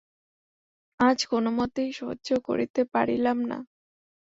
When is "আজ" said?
0.99-1.19